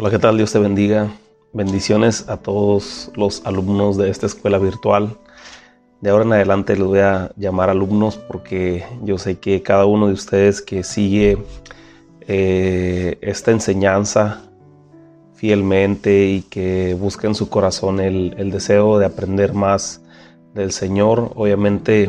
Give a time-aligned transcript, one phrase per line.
[0.00, 0.36] Hola, ¿qué tal?
[0.36, 1.08] Dios te bendiga.
[1.52, 5.16] Bendiciones a todos los alumnos de esta escuela virtual.
[6.00, 10.06] De ahora en adelante les voy a llamar alumnos porque yo sé que cada uno
[10.06, 11.36] de ustedes que sigue
[12.28, 14.40] eh, esta enseñanza
[15.34, 20.00] fielmente y que busca en su corazón el, el deseo de aprender más
[20.54, 22.08] del Señor, obviamente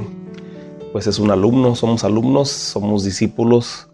[0.92, 3.89] pues es un alumno, somos alumnos, somos discípulos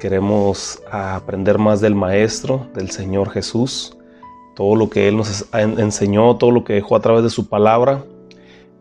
[0.00, 3.98] Queremos aprender más del Maestro, del Señor Jesús,
[4.56, 8.02] todo lo que Él nos enseñó, todo lo que dejó a través de su palabra.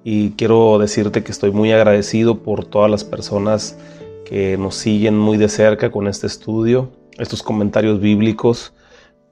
[0.06, 3.78] Y quiero decirte que estoy muy agradecido por todas las personas
[4.24, 8.72] que nos siguen muy de cerca con este estudio, estos comentarios bíblicos,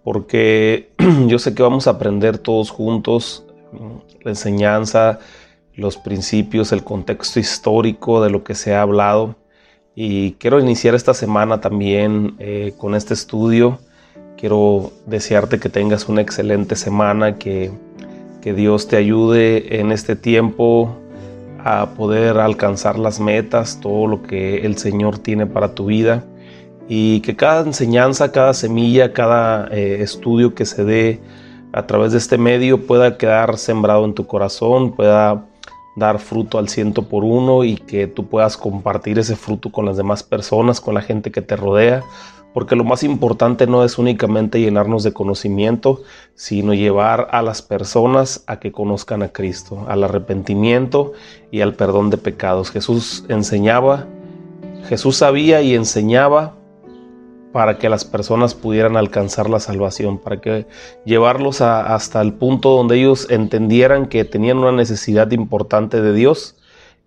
[0.04, 0.92] porque
[1.28, 3.45] yo sé que vamos a aprender todos juntos
[4.23, 5.20] la enseñanza,
[5.73, 9.38] los principios, el contexto histórico de lo que se ha hablado
[10.00, 13.80] y quiero iniciar esta semana también eh, con este estudio.
[14.38, 17.72] Quiero desearte que tengas una excelente semana, que,
[18.44, 20.95] que Dios te ayude en este tiempo
[21.64, 26.23] a poder alcanzar las metas, todo lo que el Señor tiene para tu vida
[26.88, 31.20] y que cada enseñanza, cada semilla, cada eh, estudio que se dé
[31.73, 35.44] a través de este medio pueda quedar sembrado en tu corazón, pueda
[35.98, 39.98] dar fruto al ciento por uno y que tú puedas compartir ese fruto con las
[39.98, 42.03] demás personas, con la gente que te rodea,
[42.53, 46.03] porque lo más importante no es únicamente llenarnos de conocimiento,
[46.36, 51.14] sino llevar a las personas a que conozcan a Cristo, al arrepentimiento
[51.50, 52.70] y al perdón de pecados.
[52.70, 54.06] Jesús enseñaba,
[54.88, 56.56] Jesús sabía y enseñaba
[57.52, 60.67] para que las personas pudieran alcanzar la salvación, para que
[61.06, 66.56] llevarlos hasta el punto donde ellos entendieran que tenían una necesidad importante de Dios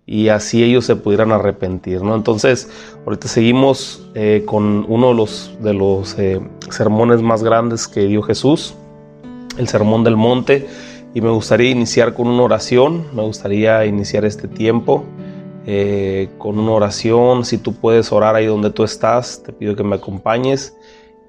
[0.05, 2.01] y así ellos se pudieran arrepentir.
[2.01, 2.15] ¿no?
[2.15, 2.69] Entonces,
[3.05, 8.73] ahorita seguimos eh, con uno de los, eh, sermones más grandes que dio Jesús,
[9.57, 10.67] el Sermón del Monte,
[11.13, 15.03] y me gustaría iniciar con una oración, me gustaría iniciar este tiempo.
[15.67, 17.45] Eh, con una oración.
[17.45, 20.75] Si tú puedes orar ahí donde tú estás, te pido que me acompañes.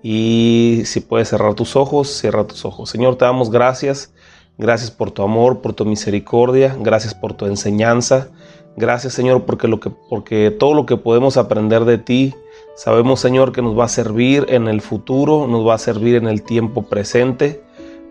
[0.02, 2.90] Y si puedes cerrar tus ojos, cierra tus ojos.
[2.90, 4.12] Señor, te damos gracias.
[4.58, 6.76] Gracias por tu amor, por tu misericordia.
[6.80, 8.28] Gracias por tu enseñanza.
[8.76, 12.34] Gracias, Señor, porque, lo que, porque todo lo que podemos aprender de ti,
[12.74, 16.26] sabemos, Señor, que nos va a servir en el futuro, nos va a servir en
[16.26, 17.62] el tiempo presente.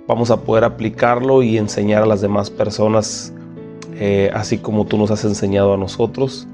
[0.08, 3.34] Vamos a poder aplicarlo y enseñar a las demás personas
[4.04, 6.48] eh, así como tú nos has enseñado a nosotros.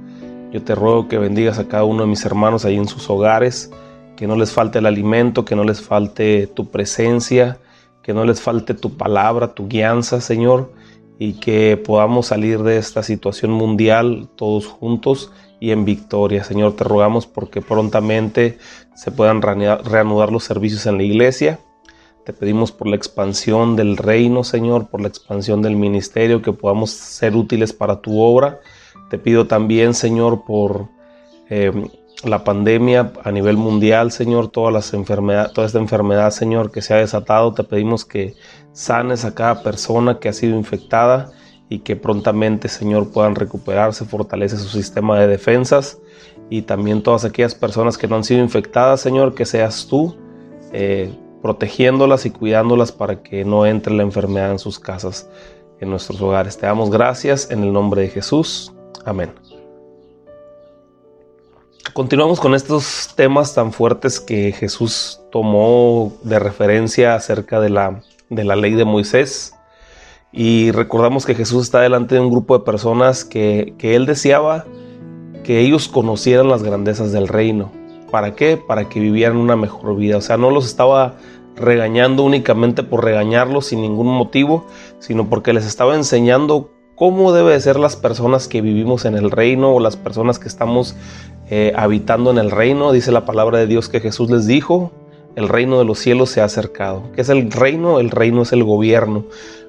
[0.51, 3.71] Yo te ruego que bendigas a cada uno de mis hermanos ahí en sus hogares,
[4.17, 7.57] que no les falte el alimento, que no les falte tu presencia,
[8.03, 10.73] que no les falte tu palabra, tu guianza, Señor,
[11.19, 15.31] y que podamos salir de esta situación mundial todos juntos
[15.61, 16.43] y en victoria.
[16.43, 18.57] Señor, te rogamos porque prontamente
[18.93, 21.61] se puedan reanudar los servicios en la iglesia
[22.27, 26.89] te pedimos por la expansión del reino, Señor, por la expansión del ministerio, que podamos
[26.89, 28.59] ser útiles para tu obra.
[29.09, 30.89] Te pido también, Señor, por
[31.49, 31.71] eh,
[32.25, 34.91] la pandemia a nivel mundial, Señor, todas las
[35.53, 37.53] toda esta enfermedad, Señor, que se ha desatado.
[37.53, 38.35] Te pedimos que
[38.73, 41.31] sanes a cada persona que ha sido infectada
[41.69, 45.97] y que prontamente, Señor, puedan recuperarse, fortalece su sistema de defensas
[46.49, 50.17] y también todas aquellas personas que no han sido infectadas, Señor, que seas tú.
[50.73, 51.09] Eh,
[51.47, 55.29] protegiéndolas y cuidándolas para que no entre la enfermedad en sus casas,
[55.79, 56.57] en nuestros hogares.
[56.57, 58.73] Te damos gracias en el nombre de Jesús.
[59.05, 59.31] Amén.
[61.93, 68.43] Continuamos con estos temas tan fuertes que Jesús tomó de referencia acerca de la, de
[68.43, 69.53] la ley de Moisés.
[70.33, 74.65] Y recordamos que Jesús está delante de un grupo de personas que, que él deseaba
[75.45, 77.71] que ellos conocieran las grandezas del reino.
[78.11, 78.57] ¿Para qué?
[78.57, 80.17] Para que vivieran una mejor vida.
[80.17, 81.15] O sea, no los estaba
[81.57, 84.65] regañando únicamente por regañarlos sin ningún motivo,
[84.99, 89.73] sino porque les estaba enseñando cómo debe ser las personas que vivimos en el reino
[89.73, 90.95] o las personas que estamos
[91.49, 92.91] eh, habitando en el reino.
[92.91, 94.91] Dice la palabra de Dios que Jesús les dijo,
[95.35, 97.11] el reino de los cielos se ha acercado.
[97.13, 97.99] ¿Qué es el reino?
[97.99, 99.25] El reino es el gobierno.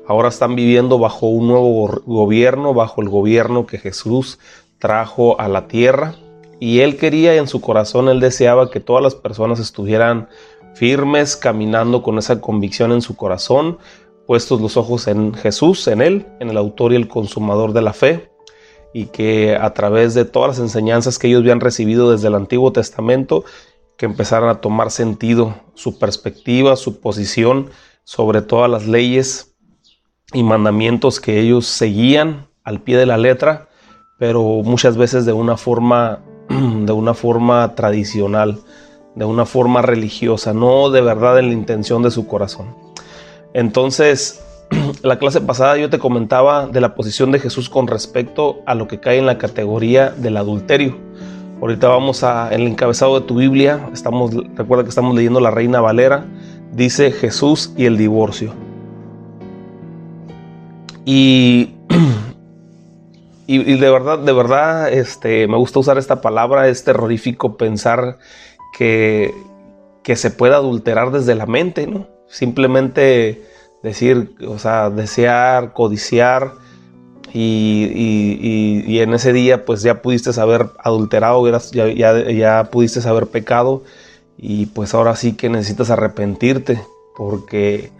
[0.06, 4.38] Ahora están viviendo bajo un nuevo gobierno, bajo el gobierno que Jesús
[4.78, 6.14] trajo a la tierra.
[6.60, 10.28] Y él quería en su corazón, él deseaba que todas las personas estuvieran
[10.78, 13.78] firmes, caminando con esa convicción en su corazón,
[14.28, 17.92] puestos los ojos en Jesús, en Él, en el autor y el consumador de la
[17.92, 18.30] fe,
[18.94, 22.72] y que a través de todas las enseñanzas que ellos habían recibido desde el Antiguo
[22.72, 23.44] Testamento,
[23.96, 27.70] que empezaran a tomar sentido su perspectiva, su posición
[28.04, 29.56] sobre todas las leyes
[30.32, 33.68] y mandamientos que ellos seguían al pie de la letra,
[34.18, 38.60] pero muchas veces de una forma, de una forma tradicional
[39.18, 42.76] de una forma religiosa, no de verdad en la intención de su corazón.
[43.52, 44.44] Entonces,
[45.02, 48.86] la clase pasada yo te comentaba de la posición de Jesús con respecto a lo
[48.86, 50.96] que cae en la categoría del adulterio.
[51.60, 55.50] Ahorita vamos a en el encabezado de tu Biblia, estamos recuerda que estamos leyendo la
[55.50, 56.24] Reina Valera,
[56.72, 58.54] dice Jesús y el divorcio.
[61.04, 61.74] Y,
[63.48, 68.18] y, de verdad, de verdad, este, me gusta usar esta palabra, es terrorífico pensar
[68.78, 69.34] que,
[70.04, 72.06] que se pueda adulterar desde la mente, ¿no?
[72.28, 73.42] Simplemente
[73.82, 76.52] decir, o sea, desear, codiciar,
[77.34, 83.82] y, en ese día pues ya pudiste haber adulterado, ya, ya, ya, pudiste haber pecado
[84.36, 86.80] y pues ahora sí que necesitas arrepentirte
[87.16, 87.90] porque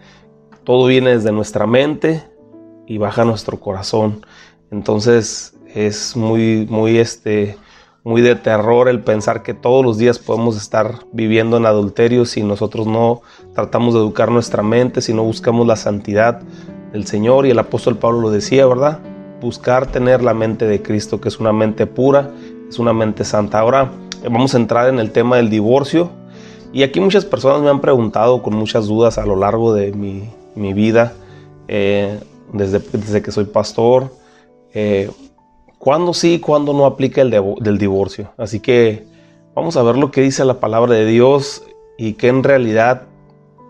[0.64, 2.22] todo viene desde nuestra mente
[2.86, 4.24] y baja nuestro corazón.
[4.70, 7.56] Entonces es muy, muy, este,
[8.04, 12.42] muy de terror el pensar que todos los días podemos estar viviendo en adulterio si
[12.42, 13.22] nosotros no
[13.54, 16.40] tratamos de educar nuestra mente, si no buscamos la santidad
[16.92, 17.46] del Señor.
[17.46, 19.00] Y el apóstol Pablo lo decía, ¿verdad?
[19.40, 22.30] Buscar tener la mente de Cristo, que es una mente pura,
[22.68, 23.60] es una mente santa.
[23.60, 23.90] Ahora
[24.22, 26.10] vamos a entrar en el tema del divorcio.
[26.72, 30.30] Y aquí muchas personas me han preguntado con muchas dudas a lo largo de mi,
[30.54, 31.14] mi vida,
[31.66, 32.20] eh,
[32.52, 34.12] desde, desde, que soy pastor.
[34.74, 35.10] Eh,
[35.78, 38.32] cuándo sí y cuándo no aplica el del divorcio.
[38.36, 39.06] Así que
[39.54, 41.64] vamos a ver lo que dice la palabra de Dios
[41.96, 43.02] y qué en realidad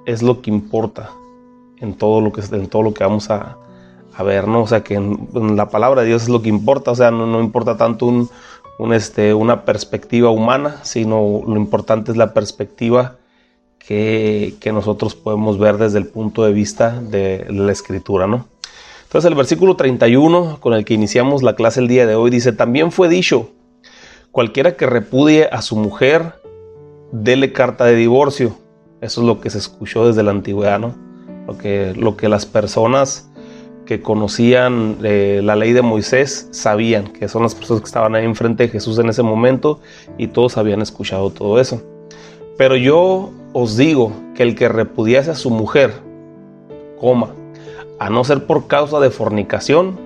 [0.06, 1.10] es lo que importa
[1.80, 3.56] en todo lo que, en todo lo que vamos a,
[4.24, 4.62] ver, ¿no?
[4.62, 7.40] O sea, que en, la palabra de Dios es lo que importa, o sea, no,
[7.40, 8.28] importa tanto un,
[8.92, 13.16] este, una perspectiva humana, sino lo importante es la perspectiva
[13.78, 18.46] que, que nosotros podemos ver desde el punto de vista de la escritura, ¿no?
[19.08, 22.52] Entonces el versículo 31 con el que iniciamos la clase el día de hoy dice,
[22.52, 23.48] también fue dicho,
[24.32, 26.34] cualquiera que repudie a su mujer,
[27.10, 28.58] dele carta de divorcio.
[29.00, 30.94] Eso es lo que se escuchó desde la antigüedad, ¿no?
[31.46, 33.30] Lo que, lo que las personas
[33.86, 38.26] que conocían eh, la ley de Moisés sabían, que son las personas que estaban ahí
[38.26, 39.80] enfrente de Jesús en ese momento
[40.18, 41.80] y todos habían escuchado todo eso.
[42.58, 45.94] Pero yo os digo que el que repudiase a su mujer,
[47.00, 47.37] coma,
[47.98, 49.98] a no ser por causa de fornicación,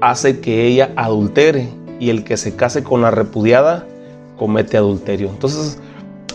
[0.00, 1.68] hace que ella adultere
[1.98, 3.86] y el que se case con la repudiada
[4.36, 5.28] comete adulterio.
[5.28, 5.78] Entonces,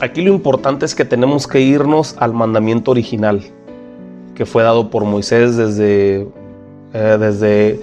[0.01, 3.41] aquí lo importante es que tenemos que irnos al mandamiento original
[4.39, 6.25] que fue dado por Moisés desde,
[6.93, 7.81] eh, desde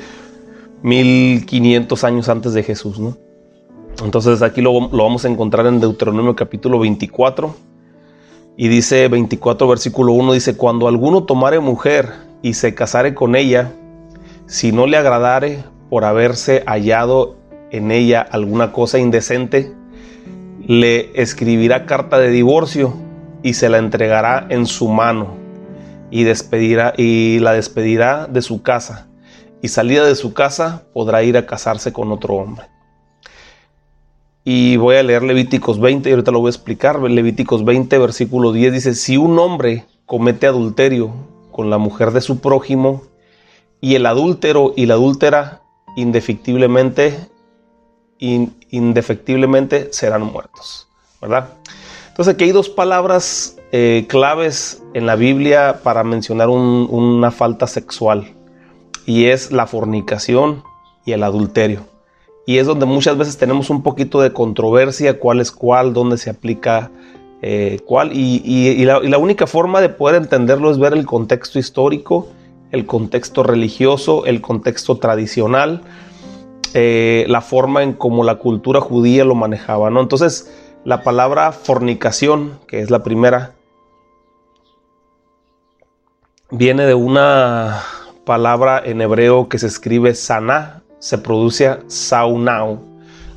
[0.83, 2.99] 1500 años antes de Jesús.
[2.99, 3.19] ¿no?
[4.03, 7.55] Entonces aquí lo, lo vamos a encontrar en Deuteronomio capítulo 24
[8.57, 13.73] y dice 24 versículo 1 dice, cuando alguno tomare mujer y se casare con ella,
[14.47, 17.37] si no le agradare por haberse hallado
[17.71, 19.73] en ella alguna cosa indecente,
[20.67, 22.95] le escribirá carta de divorcio
[23.43, 25.37] y se la entregará en su mano
[26.11, 29.07] y despedirá y la despedirá de su casa
[29.63, 32.67] y salida de su casa podrá ir a casarse con otro hombre.
[34.45, 37.01] Y voy a leer Levíticos 20 y ahorita lo voy a explicar.
[37.01, 41.13] Levíticos 20 versículo 10 dice, si un hombre comete adulterio
[41.57, 43.03] con la mujer de su prójimo,
[43.81, 45.63] y el adúltero y la adúltera
[45.97, 47.19] indefectiblemente,
[48.19, 50.87] indefectiblemente serán muertos,
[51.19, 51.55] ¿verdad?
[52.09, 58.35] Entonces aquí hay dos palabras eh, claves en la Biblia para mencionar una falta sexual,
[59.07, 60.63] y es la fornicación
[61.07, 61.85] y el adulterio.
[62.45, 66.29] Y es donde muchas veces tenemos un poquito de controversia, cuál es cuál, dónde se
[66.29, 66.91] aplica
[67.43, 72.29] eh, cuál, y, la, única forma de poder entenderlo es ver el contexto histórico,
[72.71, 75.83] el contexto religioso, el contexto tradicional,
[76.75, 79.91] eh, la forma en cómo la cultura judía lo manejaba.
[79.91, 80.01] ¿no?
[80.01, 80.53] Entonces,
[80.85, 83.55] la palabra fornicación, que es la primera,
[86.51, 87.83] viene de una
[88.25, 92.81] palabra en hebreo que se escribe sana, se produce saunau,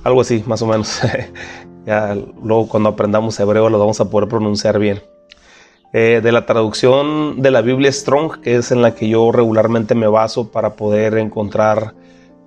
[0.04, 1.02] algo así más o menos.
[1.86, 5.02] Ya luego cuando aprendamos hebreo lo vamos a poder pronunciar bien.
[5.92, 9.96] Eh, de la traducción de la Biblia Strong, que es en la que yo regularmente
[9.96, 11.96] me baso para poder encontrar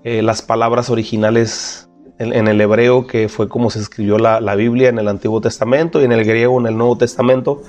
[0.05, 4.99] eh, las palabras originales en, el hebreo, que fue como se escribió la, Biblia en
[4.99, 7.63] el Antiguo Testamento y en el griego en el Nuevo Testamento.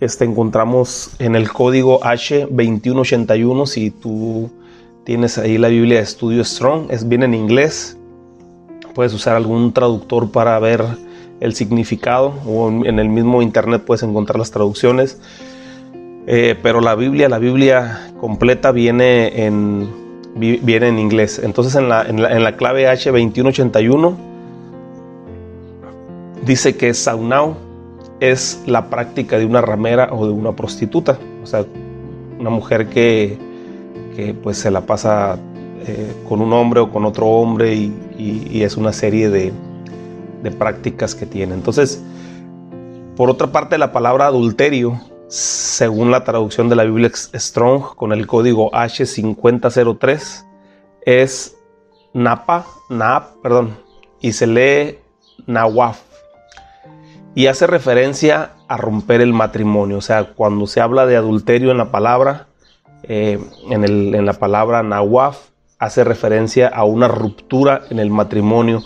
[0.00, 4.50] Este, encontramos en el código H2181, si tú
[5.04, 7.98] tienes ahí la Biblia de Estudio Strong, es bien en inglés,
[8.94, 10.84] puedes usar algún traductor para ver
[11.40, 15.18] el significado o en el mismo internet puedes encontrar las traducciones.
[16.26, 19.90] Eh, pero la Biblia, la Biblia completa viene en,
[20.34, 21.40] viene en inglés.
[21.42, 24.16] Entonces en la, en la, clave H2181
[26.46, 27.56] dice que saunau
[28.20, 31.66] es la práctica de una ramera o de una prostituta, o sea,
[32.38, 33.38] una mujer que,
[34.42, 35.38] pues se la pasa
[35.86, 39.52] eh, con un hombre o con otro hombre y, es una serie de,
[40.58, 41.54] prácticas que tiene.
[41.54, 42.02] Entonces,
[43.16, 48.26] por otra parte, la palabra adulterio, según la traducción de la Biblia Strong con el
[48.26, 50.44] código H5003,
[51.06, 51.56] es
[52.12, 53.78] Napa, Nap, perdón,
[54.20, 54.98] y se lee
[55.46, 56.00] Nawaf.
[57.34, 59.98] Y hace referencia a romper el matrimonio.
[59.98, 62.46] O sea, cuando se habla de adulterio en la palabra,
[63.02, 63.38] eh,
[63.70, 65.48] en, en, la palabra Nawaf,
[65.84, 68.82] hace referencia a una ruptura en el matrimonio,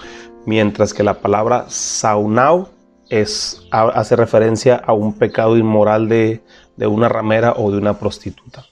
[0.47, 2.69] mientras que la palabra Saunau
[3.09, 6.43] es, hace referencia a un pecado inmoral de,
[6.76, 8.64] una ramera o de una prostituta.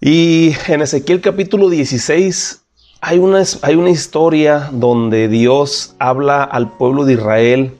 [0.00, 2.62] Y en Ezequiel capítulo 16
[3.00, 7.78] hay una, hay una historia donde Dios habla al pueblo de Israel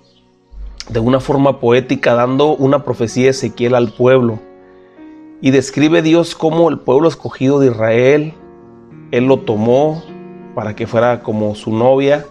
[0.91, 4.41] de una forma poética, dando una profecía de Ezequiel al pueblo.
[5.41, 8.35] Y describe Dios cómo el pueblo escogido de Israel,
[9.11, 10.03] Él lo tomó
[10.55, 12.27] para que fuera como su novia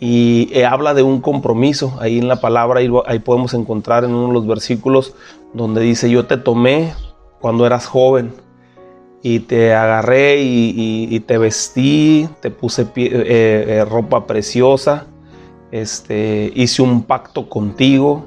[0.00, 1.96] y eh, habla de un compromiso.
[2.00, 5.14] Ahí en la palabra, ahí, podemos encontrar en uno de los versículos
[5.52, 6.92] donde dice, yo te tomé
[7.40, 8.32] cuando eras joven
[9.22, 15.06] y te agarré y, te vestí, te puse eh, eh, ropa preciosa,
[15.70, 18.24] este, hice un pacto contigo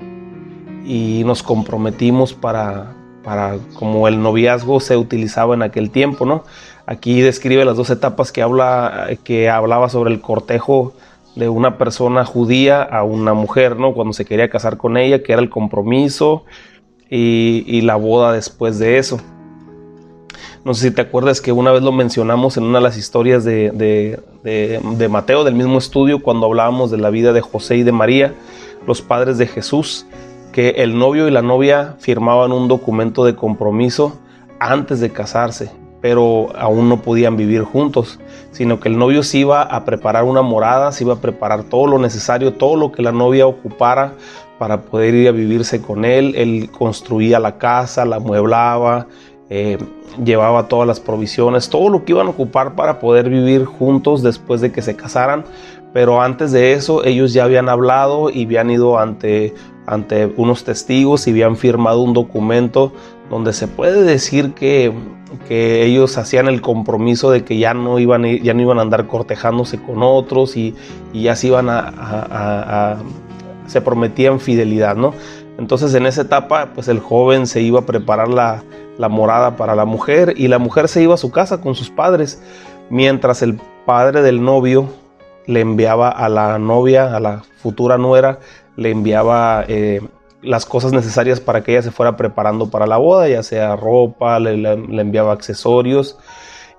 [0.86, 6.44] y nos comprometimos para, para, como el noviazgo se utilizaba en aquel tiempo, ¿no?
[6.88, 10.94] Aquí describe las dos etapas que, habla, que hablaba sobre el cortejo
[11.36, 13.94] de una persona judía a una mujer, ¿no?
[13.94, 16.46] Cuando se quería casar con ella, que era el compromiso
[17.10, 19.20] y, la boda después de eso.
[20.64, 23.44] No sé si te acuerdas que una vez lo mencionamos en una de las historias
[23.44, 23.72] de,
[24.44, 28.34] de, Mateo, del mismo estudio, cuando hablábamos de la vida de José y de María,
[28.88, 30.06] los padres de Jesús,
[30.52, 34.20] que el novio y la novia firmaban un documento de compromiso
[34.60, 38.20] antes de casarse pero aún no podían vivir juntos,
[38.52, 41.88] sino que el novio se iba a preparar una morada, se iba a preparar todo
[41.88, 44.14] lo necesario, todo lo que la novia ocupara
[44.60, 46.36] para poder ir a vivirse con él.
[46.36, 49.08] Él construía la casa, la mueblaba,
[49.50, 49.80] eh,
[50.24, 54.62] llevaba todas las provisiones, todo lo que iban a ocupar para poder vivir juntos después
[54.62, 55.44] de que se casaran.
[55.92, 59.56] Pero antes de eso ellos ya habían hablado y habían ido ante,
[59.88, 62.94] ante unos testigos y habían firmado un documento
[63.30, 64.94] donde se puede decir que
[65.48, 69.08] que ellos hacían el compromiso de que ya no iban, ya no iban a andar
[69.08, 70.76] cortejándose con otros y,
[71.14, 72.98] ya se iban a,
[73.68, 75.14] se prometían fidelidad, ¿no?
[75.58, 78.64] Entonces en esa etapa, pues el joven se iba a preparar la,
[78.98, 81.90] la morada para la mujer y la mujer se iba a su casa con sus
[81.90, 82.42] padres,
[82.90, 84.90] mientras el padre del novio
[85.48, 88.40] le enviaba a la novia, a la futura nuera,
[88.76, 90.02] le enviaba eh,
[90.46, 94.40] las cosas necesarias para que ella se fuera preparando para la boda, ya sea ropa,
[94.40, 96.18] le, enviaba accesorios.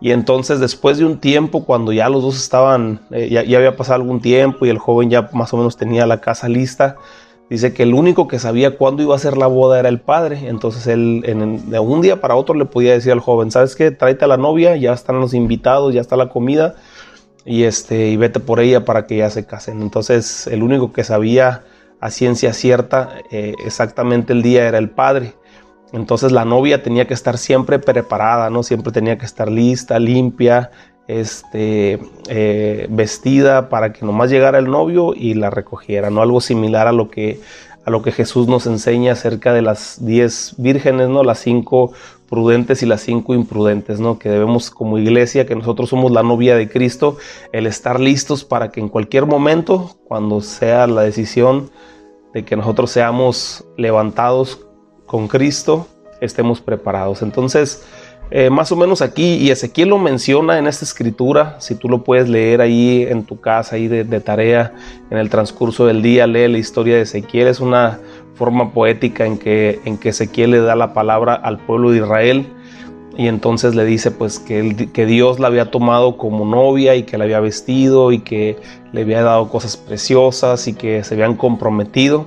[0.01, 3.97] Y entonces después de un tiempo, cuando ya los dos estaban, eh, ya, había pasado
[4.03, 6.97] algún tiempo y el joven ya más o menos tenía la casa lista,
[7.49, 10.49] dice que el único que sabía cuándo iba a ser la boda era el padre.
[10.49, 11.23] Entonces él
[11.67, 13.91] de un día para otro le podía decir al joven, ¿sabes qué?
[13.91, 16.75] Tráete a la novia, ya están los invitados, ya está la comida
[17.47, 19.81] y, este, y vete por ella para que ya se casen.
[19.81, 21.63] Entonces el único que sabía
[22.01, 25.35] a ciencia cierta eh, exactamente el día era el padre.
[25.93, 28.63] Entonces la novia tenía que estar siempre preparada, ¿no?
[28.63, 30.71] Siempre tenía que estar lista, limpia,
[31.07, 36.23] este, eh, vestida para que nomás llegara el novio y la recogiera, ¿no?
[36.23, 37.41] Algo similar a lo que,
[37.85, 41.23] a lo que Jesús nos enseña acerca de las diez vírgenes, ¿no?
[41.23, 41.93] Las cinco
[42.29, 44.19] prudentes y las cinco imprudentes, ¿no?
[44.19, 47.17] Que debemos como iglesia, que nosotros somos la novia de Cristo,
[47.53, 51.71] el estar listos para que en cualquier momento, cuando sea la decisión
[52.35, 54.67] de que nosotros seamos levantados
[55.07, 55.87] con Cristo,
[56.21, 57.23] estemos preparados.
[57.23, 57.85] Entonces,
[58.31, 62.03] eh, más o menos aquí, y Ezequiel lo menciona en esta escritura, si tú lo
[62.03, 64.75] puedes leer ahí en tu casa, ahí de, tarea,
[65.11, 68.01] en el transcurso del día, lee la historia de Ezequiel, es una
[68.37, 72.47] forma poética en que, en que Ezequiel le da la palabra al pueblo de Israel
[73.17, 77.17] y entonces le dice pues que, que Dios la había tomado como novia y que
[77.17, 78.57] la había vestido y que
[78.93, 82.27] le había dado cosas preciosas y que se habían comprometido.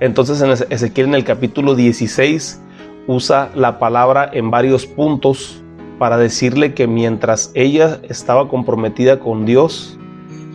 [0.00, 2.60] Entonces en Ezequiel en el capítulo 16
[3.06, 5.62] usa la palabra en varios puntos
[5.98, 9.98] para decirle que mientras ella estaba comprometida con Dios,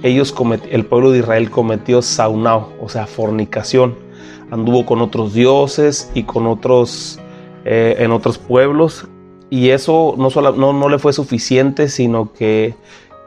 [0.04, 0.34] ellos
[0.70, 4.07] el pueblo de Israel cometió saunao, o sea, fornicación.
[4.52, 7.20] Anduvo con otros dioses y con otros
[7.66, 9.08] eh, en otros pueblos.
[9.50, 12.76] Y eso no, solo, no, le fue suficiente, sino que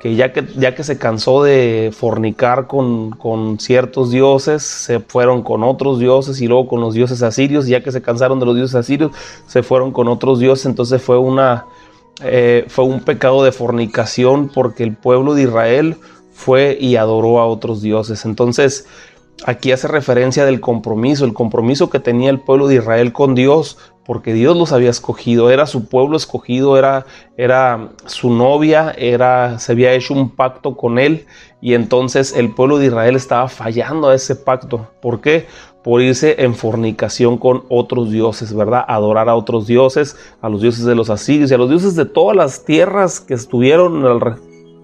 [0.01, 5.43] que ya que, ya que se cansó de fornicar con, con, ciertos dioses, se fueron
[5.43, 8.47] con otros dioses y luego con los dioses asirios, y ya que se cansaron de
[8.47, 9.13] los dioses asirios,
[9.47, 11.67] se fueron con otros dioses, entonces fue, una,
[12.23, 15.97] eh, fue un pecado de fornicación porque el pueblo de Israel
[16.33, 18.25] fue y adoró a otros dioses.
[18.25, 18.87] Entonces,
[19.47, 23.79] aquí hace referencia del compromiso, el compromiso que tenía el pueblo de Israel con Dios,
[24.05, 27.07] porque Dios los había escogido, era su pueblo escogido, era,
[27.37, 31.27] era su novia, era, se había hecho un pacto con él
[31.61, 34.89] y entonces el pueblo de Israel estaba fallando a ese pacto.
[35.01, 35.47] ¿Por qué?
[35.85, 38.85] Por irse en fornicación con otros dioses, ¿verdad?
[38.89, 42.05] Adorar a otros dioses, a los dioses de los asirios y a los dioses de
[42.05, 44.05] todas las tierras que estuvieron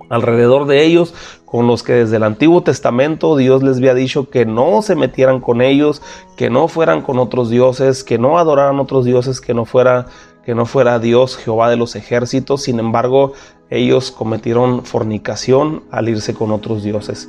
[0.08, 4.44] alrededor de ellos, con los que desde el Antiguo Testamento Dios les había dicho que
[4.44, 6.02] no se metieran con ellos,
[6.36, 10.06] que no fueran con otros dioses, que no adoraran otros dioses, que no fuera
[10.44, 12.62] que no fuera Dios Jehová de los ejércitos.
[12.62, 13.32] Sin embargo,
[13.68, 17.28] ellos cometieron fornicación al irse con otros dioses.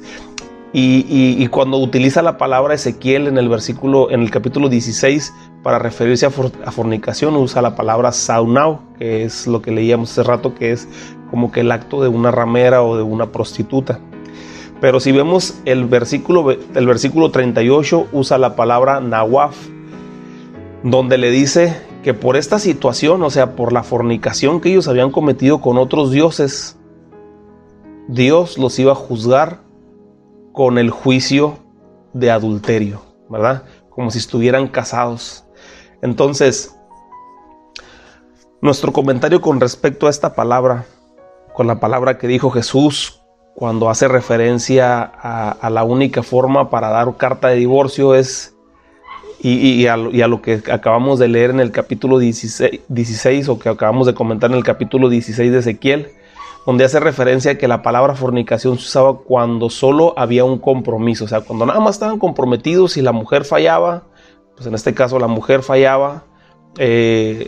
[0.74, 5.34] Y, cuando utiliza la palabra Ezequiel en el versículo, en el capítulo 16,
[5.64, 10.54] para referirse a, fornicación, usa la palabra saunau, que es lo que leíamos hace rato,
[10.54, 10.88] que es
[11.32, 14.00] como que el acto de una ramera o de una prostituta.
[14.82, 19.56] Pero si vemos el versículo, el versículo 38 usa la palabra nawaf,
[20.84, 25.12] donde le dice que por esta situación, o sea, por la fornicación que ellos habían
[25.12, 26.78] cometido con otros dioses,
[28.08, 29.67] Dios los iba a juzgar
[30.58, 31.60] con el juicio
[32.14, 33.66] de adulterio, ¿verdad?
[33.92, 35.46] Como si estuvieran casados.
[36.02, 36.76] Entonces,
[38.60, 40.88] nuestro comentario con respecto a esta palabra,
[41.54, 43.22] con la palabra que dijo Jesús
[43.54, 48.56] cuando hace referencia a, la única forma para dar carta de divorcio es,
[49.40, 54.08] y, a, lo que acabamos de leer en el capítulo 16, 16 o que acabamos
[54.08, 56.08] de comentar en el capítulo 16 de Ezequiel,
[56.68, 61.24] donde hace referencia a que la palabra fornicación se usaba cuando solo había un compromiso,
[61.24, 64.04] o sea, cuando nada más estaban comprometidos y la mujer fallaba,
[64.54, 66.26] pues en este caso la mujer fallaba,
[66.78, 67.48] eh,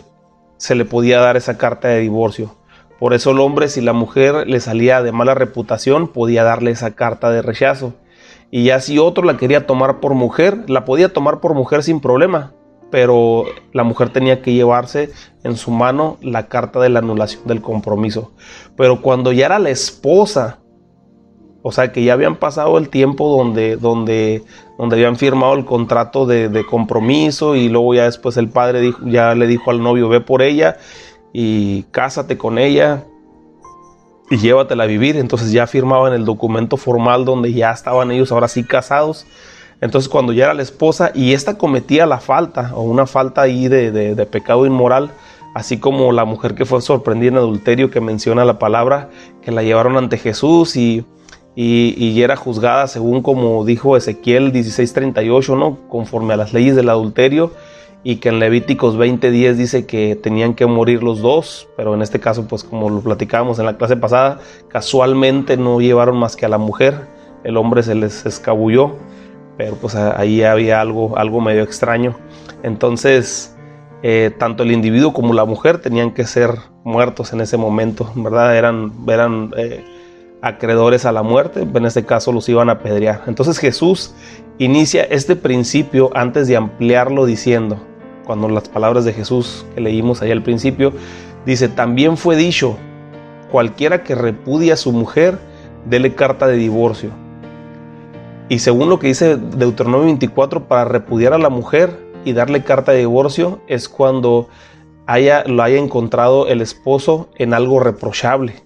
[0.56, 2.56] se le podía dar esa carta de divorcio.
[2.98, 6.94] Por eso el hombre, si la mujer le salía de mala reputación, podía darle esa
[6.94, 7.92] carta de rechazo.
[8.50, 12.00] Y ya si otro la quería tomar por mujer, la podía tomar por mujer sin
[12.00, 12.54] problema.
[12.90, 15.10] Pero la mujer tenía que llevarse
[15.44, 18.32] en su mano la carta de la anulación del compromiso.
[18.76, 20.58] Pero cuando ya era la esposa,
[21.62, 24.42] o sea que ya habían pasado el tiempo donde, donde,
[24.78, 29.46] donde habían firmado el contrato de, compromiso y luego ya después el padre ya le
[29.46, 30.78] dijo al novio, ve por ella
[31.32, 33.04] y cásate con ella
[34.30, 35.16] y llévatela a vivir.
[35.16, 39.26] Entonces ya firmaban el documento formal donde ya estaban ellos ahora sí casados.
[39.80, 43.68] Entonces cuando ya era la esposa y esta cometía la falta o una falta ahí
[43.68, 45.10] de, pecado inmoral,
[45.54, 49.08] así como la mujer que fue sorprendida en adulterio que menciona la palabra,
[49.42, 51.04] que la llevaron ante Jesús y,
[51.56, 55.78] y, y era juzgada según como dijo Ezequiel 16:38, ¿no?
[55.88, 57.52] conforme a las leyes del adulterio
[58.02, 62.20] y que en Levíticos 20:10 dice que tenían que morir los dos, pero en este
[62.20, 66.48] caso, pues como lo platicábamos en la clase pasada, casualmente no llevaron más que a
[66.48, 67.08] la mujer,
[67.44, 68.96] el hombre se les escabulló,
[69.60, 72.16] pero pues ahí había algo, algo medio extraño.
[72.62, 73.54] Entonces,
[74.02, 78.56] eh, tanto el individuo como la mujer tenían que ser muertos en ese momento, ¿verdad?
[78.56, 79.84] Eran, eran eh,
[80.40, 83.24] acreedores a la muerte, en este caso los iban a apedrear.
[83.26, 84.14] Entonces Jesús
[84.56, 87.78] inicia este principio antes de ampliarlo diciendo,
[88.24, 90.94] cuando las palabras de Jesús que leímos ahí al principio,
[91.44, 92.78] dice, también fue dicho,
[93.50, 95.38] cualquiera que repudia a su mujer,
[95.84, 97.10] dele carta de divorcio.
[98.50, 102.90] Y según lo que dice Deuteronomio 24, para repudiar a la mujer y darle carta
[102.90, 104.48] de divorcio es cuando
[105.06, 108.56] haya, lo haya encontrado el esposo en algo reprochable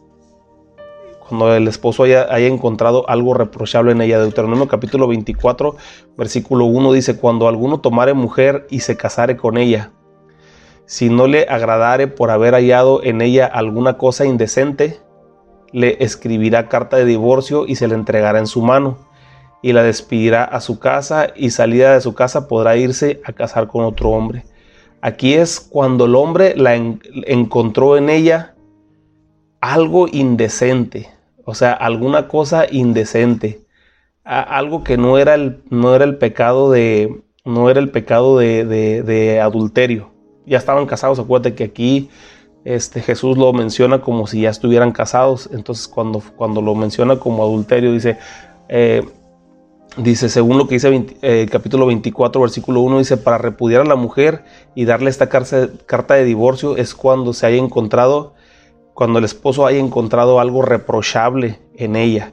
[1.29, 4.19] cuando el esposo haya, encontrado algo reprochable en ella.
[4.19, 5.77] Deuteronomio capítulo 24,
[6.17, 9.93] versículo 1 dice, cuando alguno tomare mujer y se casare con ella,
[10.87, 14.99] si no le agradare por haber hallado en ella alguna cosa indecente,
[15.73, 19.04] le escribirá carta de divorcio y se la entregará en su mano
[19.65, 23.67] y la despedirá a su casa y salida de su casa podrá irse a casar
[23.67, 24.45] con otro hombre.
[25.01, 28.55] Aquí es cuando el hombre la encontró en ella
[29.63, 31.09] algo indecente,
[31.47, 33.63] o sea, alguna cosa indecente,
[34.23, 39.41] algo que no era el, no era el pecado de, no era el pecado de,
[39.43, 40.11] adulterio.
[40.45, 42.11] Ya estaban casados, acuérdate que aquí
[42.67, 45.49] este, Jesús lo menciona como si ya estuvieran casados.
[45.55, 48.19] Entonces, cuando, cuando lo menciona como adulterio, dice,
[48.69, 49.03] eh,
[49.97, 53.85] dice, según lo que dice el eh, capítulo 24, versículo 1, dice, para repudiar a
[53.85, 58.35] la mujer y darle esta carta de divorcio es cuando se haya encontrado
[58.95, 62.33] cuando el esposo haya encontrado algo reprochable en ella.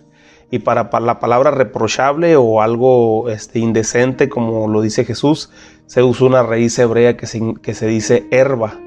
[0.51, 5.49] Y para, la palabra reprochable o algo este, indecente, como lo dice Jesús,
[5.87, 8.79] se usa una raíz hebrea que se, que se dice herba.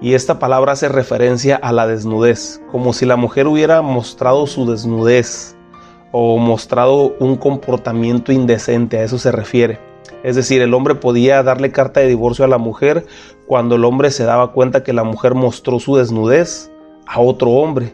[0.00, 4.70] Y esta palabra hace referencia a la desnudez, como si la mujer hubiera mostrado su
[4.70, 5.56] desnudez
[6.12, 9.78] o mostrado un comportamiento indecente, a eso se refiere.
[10.22, 13.06] Es decir, el hombre podía darle carta de divorcio a la mujer
[13.46, 16.70] cuando el hombre se daba cuenta que la mujer mostró su desnudez
[17.06, 17.92] a otro hombre.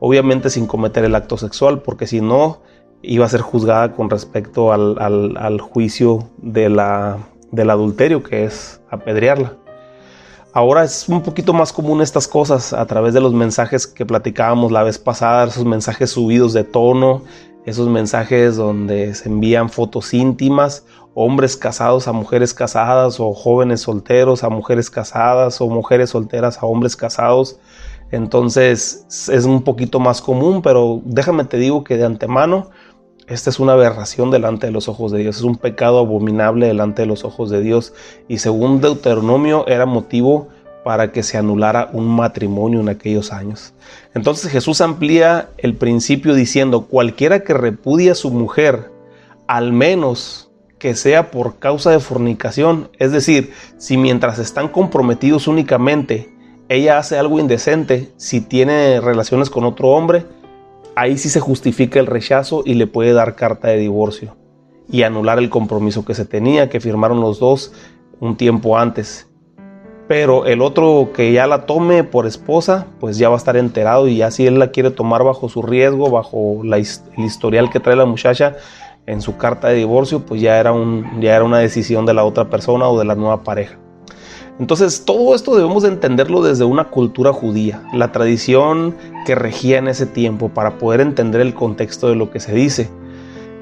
[0.00, 2.60] Obviamente sin cometer el acto sexual, porque si no,
[3.02, 7.18] iba a ser juzgada con respecto al, juicio de la,
[7.50, 9.56] del adulterio, que es apedrearla.
[10.58, 14.72] Ahora es un poquito más común estas cosas a través de los mensajes que platicábamos
[14.72, 17.22] la vez pasada, esos mensajes subidos de tono,
[17.64, 24.42] esos mensajes donde se envían fotos íntimas, hombres casados a mujeres casadas o jóvenes solteros
[24.42, 27.60] a mujeres casadas o mujeres solteras a hombres casados.
[28.10, 32.70] Entonces es un poquito más común, pero déjame te digo que de antemano
[33.28, 37.02] esta es una aberración delante de los ojos de Dios, es un pecado abominable delante
[37.02, 37.92] de los ojos de Dios
[38.26, 40.48] y según Deuteronomio era motivo
[40.82, 43.74] para que se anulara un matrimonio en aquellos años.
[44.14, 48.90] Entonces Jesús amplía el principio diciendo, cualquiera que repudia a su mujer,
[49.46, 56.32] al menos que sea por causa de fornicación, es decir, si mientras están comprometidos únicamente,
[56.70, 60.24] ella hace algo indecente, si tiene relaciones con otro hombre,
[60.98, 64.36] ahí sí se justifica el rechazo y le puede dar carta de divorcio
[64.90, 67.72] y anular el compromiso que se tenía, que firmaron los dos
[68.20, 69.28] un tiempo antes
[70.08, 74.08] pero el otro que ya la tome por esposa, pues ya va a estar enterado
[74.08, 76.86] y ya si él la quiere tomar bajo su riesgo, bajo el
[77.18, 78.56] historial que trae la muchacha
[79.06, 82.24] en su carta de divorcio, pues ya era, un, ya era una decisión de la
[82.24, 83.78] otra persona o de la nueva pareja.
[84.58, 89.88] Entonces todo esto debemos de entenderlo desde una cultura judía, la tradición que regía en
[89.88, 92.90] ese tiempo para poder entender el contexto de lo que se dice.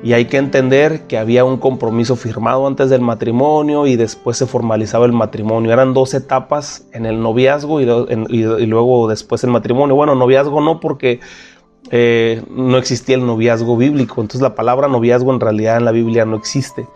[0.03, 4.47] Y hay que entender que había un compromiso firmado antes del matrimonio y después se
[4.47, 5.73] formalizaba el matrimonio.
[5.73, 9.97] Eran dos etapas en el noviazgo y, luego después el matrimonio.
[9.97, 11.21] Bueno, noviazgo no porque
[11.91, 14.21] eh, no existía el noviazgo bíblico.
[14.21, 16.87] Entonces la palabra noviazgo en realidad en la Biblia no existe.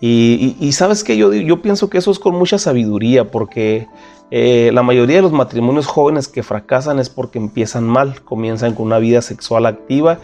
[0.00, 3.88] Y, sabes que yo, yo pienso que eso es con mucha sabiduría porque
[4.30, 8.86] eh, la mayoría de los matrimonios jóvenes que fracasan es porque empiezan mal, comienzan con
[8.86, 10.18] una vida sexual activa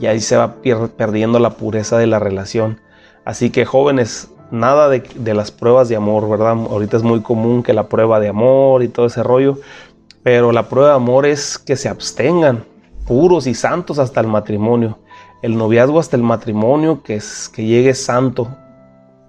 [0.00, 0.56] y ahí se va
[0.96, 2.80] perdiendo la pureza de la relación.
[3.24, 6.52] Así que jóvenes, nada de, las pruebas de amor, ¿verdad?
[6.52, 9.58] Ahorita es muy común que la prueba de amor y todo ese rollo,
[10.22, 12.64] pero la prueba de amor es que se abstengan,
[13.06, 14.98] puros y santos hasta el matrimonio.
[15.42, 18.48] El noviazgo hasta el matrimonio, que, es, que llegue santo,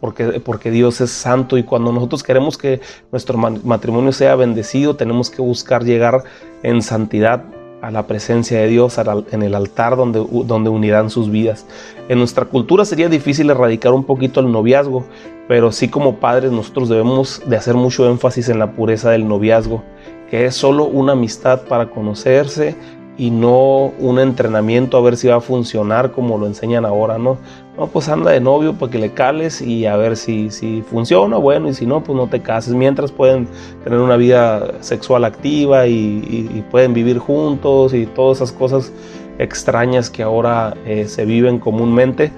[0.02, 5.30] porque, porque, Dios es santo y cuando nosotros queremos que nuestro matrimonio sea bendecido, tenemos
[5.30, 6.24] que buscar llegar
[6.64, 7.46] en santidad
[7.82, 9.00] a la presencia de Dios
[9.32, 11.66] en el altar donde, donde unirán sus vidas.
[12.10, 15.06] En nuestra cultura sería difícil erradicar un poquito el noviazgo,
[15.48, 19.84] pero sí como padres nosotros debemos de hacer mucho énfasis en la pureza del noviazgo,
[20.30, 22.76] que es solo una amistad para conocerse
[23.22, 27.38] y no un entrenamiento a ver si va a funcionar como lo enseñan ahora, ¿no?
[27.78, 31.38] No, pues anda de novio para que le cales y a ver si, si funciona,
[31.38, 32.74] bueno, y si no, pues no te cases.
[32.74, 33.48] Mientras pueden
[33.84, 38.92] tener una vida sexual activa y, pueden vivir juntos y todas esas cosas
[39.38, 42.32] extrañas que ahora eh, se viven comúnmente.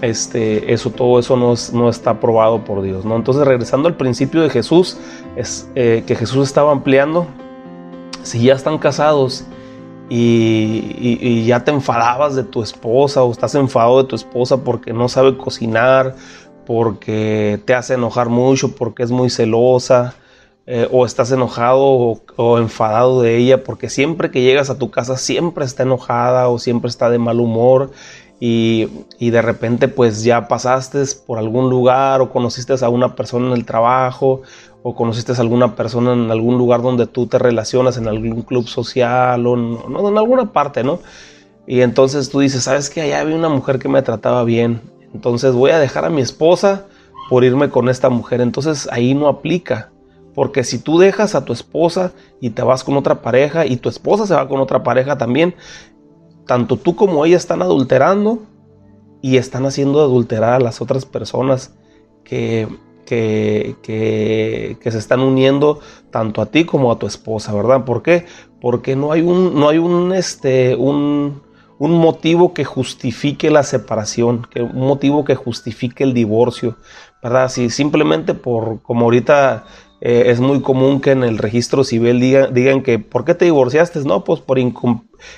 [0.00, 3.16] Este, eso, todo eso no, no, está aprobado por Dios, ¿no?
[3.16, 4.96] Entonces, regresando al principio de Jesús,
[5.34, 7.26] es eh, que Jesús estaba ampliando,
[8.22, 9.44] si ya están casados,
[10.08, 15.08] y, ya te enfadabas de tu esposa o estás enfadado de tu esposa porque no
[15.08, 16.14] sabe cocinar,
[16.66, 20.14] porque te hace enojar mucho, porque es muy celosa,
[20.66, 25.18] eh, o estás enojado o, enfadado de ella porque siempre que llegas a tu casa
[25.18, 27.90] siempre está enojada o siempre está de mal humor
[28.40, 33.52] y, de repente pues ya pasaste por algún lugar o conociste a una persona en
[33.54, 34.42] el trabajo
[34.82, 38.68] o conociste a alguna persona en algún lugar donde tú te relacionas, en algún club
[38.68, 41.00] social o en, en alguna parte, ¿no?
[41.66, 43.00] Y entonces tú dices, ¿sabes qué?
[43.00, 44.82] Allá había una mujer que me trataba bien,
[45.14, 46.84] entonces voy a dejar a mi esposa
[47.30, 48.40] por irme con esta mujer.
[48.40, 49.90] Entonces ahí no aplica,
[50.34, 53.88] porque si tú dejas a tu esposa y te vas con otra pareja y tu
[53.88, 55.54] esposa se va con otra pareja también,
[56.46, 58.42] tanto tú como ella están adulterando
[59.22, 61.74] y están haciendo adulterar a las otras personas
[62.24, 62.68] que
[63.04, 65.80] que, que, se están uniendo
[66.10, 67.84] tanto a ti como a tu esposa, ¿verdad?
[67.84, 68.26] ¿Por qué?
[68.60, 71.42] Porque no hay un, no hay un, este, un,
[71.78, 76.76] un motivo que justifique la separación, que, un motivo que justifique el divorcio,
[77.22, 77.48] ¿verdad?
[77.48, 79.64] Si simplemente por, como ahorita
[80.00, 84.00] eh, es muy común que en el registro civil digan que, ¿por qué te divorciaste?
[84.00, 84.58] No, pues por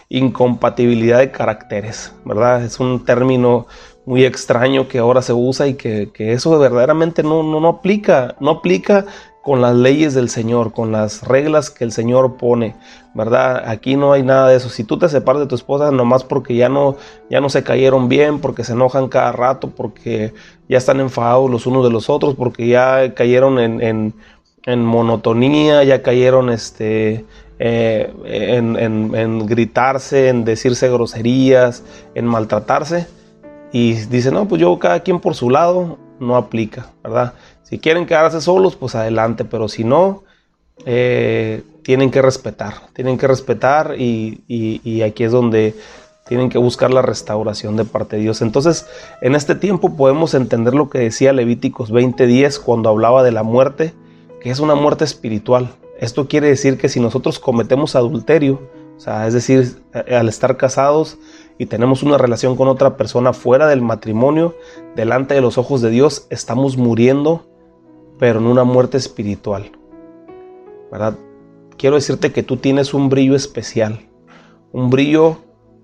[0.08, 2.64] incompatibilidad de caracteres, ¿verdad?
[2.64, 3.66] Es un término
[4.04, 8.50] muy extraño que ahora se usa y que, eso verdaderamente no, no, no aplica, no
[8.50, 9.04] aplica
[9.42, 12.74] con las leyes del Señor, con las reglas que el Señor pone,
[13.14, 13.68] ¿verdad?
[13.68, 14.68] Aquí no hay nada de eso.
[14.68, 16.96] Si tú te separas de tu esposa nomás porque ya no,
[17.30, 20.34] ya no se cayeron bien, porque se enojan cada rato, porque
[20.68, 24.14] ya están enfadados los unos de los otros, porque ya cayeron en
[24.66, 27.24] en monotonía, ya cayeron este,
[27.58, 31.82] eh, en, gritarse, en decirse groserías,
[32.14, 33.06] en maltratarse.
[33.72, 37.34] Y dicen, no, pues yo cada quien por su lado, no aplica, ¿verdad?
[37.62, 40.22] Si quieren quedarse solos, pues adelante, pero si no,
[40.86, 45.74] eh, tienen que respetar, tienen que respetar y, y aquí es donde
[46.26, 48.40] tienen que buscar la restauración de parte de Dios.
[48.40, 48.86] Entonces,
[49.20, 53.92] en este tiempo podemos entender lo que decía Levíticos 20:10 cuando hablaba de la muerte
[54.46, 55.70] que es una muerte espiritual.
[55.98, 58.60] Esto quiere decir que si nosotros cometemos adulterio,
[58.96, 61.18] o sea, es decir, al estar casados
[61.58, 64.54] y tenemos una relación con otra persona fuera del matrimonio,
[64.94, 67.46] delante de los ojos de Dios, estamos muriendo,
[68.18, 69.72] pero en una muerte espiritual.
[70.90, 71.16] ¿Verdad?
[71.76, 74.08] Quiero decirte que tú tienes un brillo especial,
[74.72, 75.38] un brillo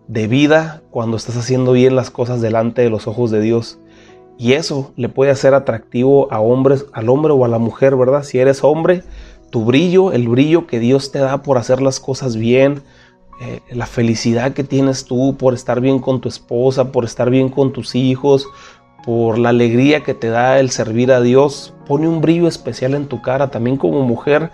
[0.08, 3.78] de vida cuando estás haciendo bien las cosas delante de los ojos de Dios.
[4.38, 8.22] Y eso le puede hacer atractivo a hombres, al hombre o a la mujer, ¿verdad?
[8.22, 9.02] Si eres hombre,
[9.52, 12.82] tu brillo, el brillo que Dios te da por hacer las cosas bien,
[13.42, 17.50] eh, la felicidad que tienes tú por estar bien con tu esposa, por estar bien
[17.50, 18.48] con tus hijos,
[19.04, 23.06] por la alegría que te da el servir a Dios, pone un brillo especial en
[23.06, 23.50] tu cara.
[23.50, 24.50] También como mujer,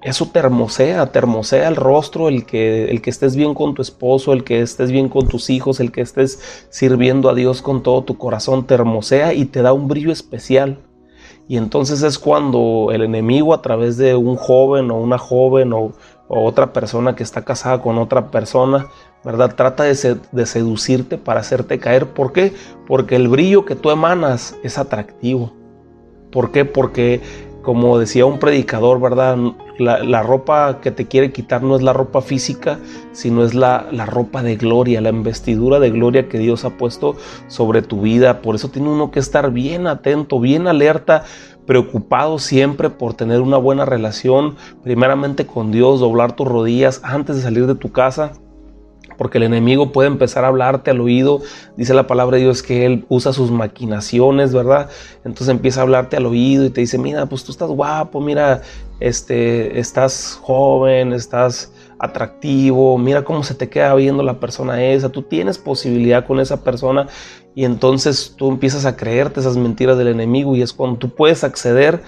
[0.00, 3.82] eso te hermosea, te hermosea el rostro, el que, el que estés bien con tu
[3.82, 7.82] esposo, el que estés bien con tus hijos, el que estés sirviendo a Dios con
[7.82, 10.78] todo tu corazón, te hermosea y te da un brillo especial.
[11.46, 15.92] Y entonces es cuando el enemigo a través de un joven o una joven o,
[16.26, 18.86] otra persona que está casada con otra persona,
[19.24, 19.54] ¿verdad?
[19.54, 22.08] Trata de, de seducirte para hacerte caer.
[22.08, 22.54] ¿Por qué?
[22.86, 25.52] Porque el brillo que tú emanas es atractivo.
[26.32, 26.64] ¿Por qué?
[26.64, 27.20] Porque
[27.64, 29.36] como decía un predicador, ¿verdad?
[29.78, 32.78] La, ropa que te quiere quitar no es la ropa física,
[33.12, 37.16] sino es la, la, ropa de gloria, la investidura de gloria que Dios ha puesto
[37.48, 38.40] sobre tu vida.
[38.40, 41.24] Por eso tiene uno que estar bien atento, bien alerta,
[41.66, 47.42] preocupado siempre por tener una buena relación, primeramente con Dios, doblar tus rodillas antes de
[47.42, 48.32] salir de tu casa
[49.16, 51.40] porque el enemigo puede empezar a hablarte al oído.
[51.76, 54.88] Dice la palabra de Dios que él usa sus maquinaciones, ¿verdad?
[55.24, 58.62] Entonces empieza a hablarte al oído y te dice, mira, pues tú estás guapo, mira,
[59.00, 65.22] este, estás joven, estás atractivo, mira cómo se te queda viendo la persona esa, tú
[65.22, 67.06] tienes posibilidad con esa persona
[67.54, 71.44] y entonces tú empiezas a creerte esas mentiras del enemigo y es cuando tú puedes
[71.44, 72.02] acceder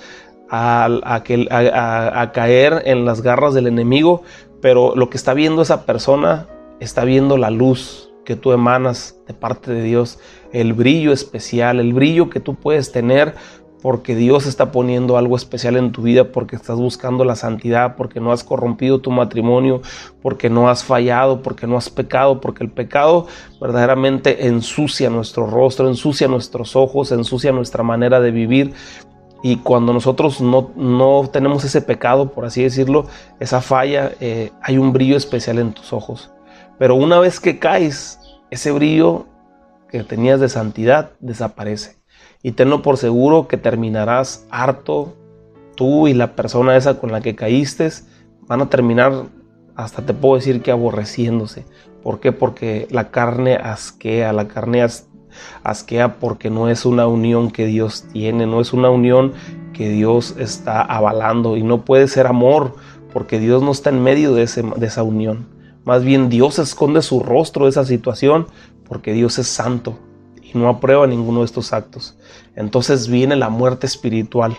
[0.51, 4.23] a, a caer en las garras del enemigo,
[4.61, 6.47] pero lo que está viendo esa persona
[6.81, 10.19] está viendo la luz que tú emanas de parte de Dios,
[10.53, 13.35] el brillo especial, el brillo que tú puedes tener
[13.87, 18.19] porque Dios está poniendo algo especial en tu vida, porque estás buscando la santidad, porque
[18.19, 19.81] no has corrompido tu matrimonio,
[20.23, 23.29] porque no has fallado, porque no has pecado, porque el pecado
[23.61, 28.73] verdaderamente ensucia nuestro rostro, ensucia nuestros ojos, ensucia nuestra manera de vivir.
[29.43, 33.07] Y cuando nosotros no, no tenemos ese pecado, por así decirlo,
[33.39, 36.33] esa falla, eh, hay un brillo especial en tus ojos.
[36.79, 38.19] Pero una vez que caes,
[38.51, 39.27] ese brillo
[39.89, 41.97] que tenías de santidad desaparece.
[42.43, 45.15] Y tenlo por seguro que terminarás harto,
[45.75, 47.91] tú y la persona esa con la que caíste
[48.43, 49.13] van a terminar,
[49.75, 51.67] hasta te puedo decir que aborreciéndose.
[52.03, 52.33] ¿Por qué?
[52.33, 54.87] Porque la carne asquea, la carne
[55.63, 59.33] asquea porque no es una unión que Dios tiene, no es una unión
[59.73, 62.75] que Dios está avalando y no puede ser amor
[63.13, 65.56] porque Dios no está en medio de, de esa unión.
[65.87, 68.49] Más bien Dios esconde su rostro de esa situación
[68.89, 69.99] porque Dios es santo
[70.43, 72.19] y no aprueba ninguno de estos actos.
[72.57, 74.59] Entonces viene la muerte espiritual.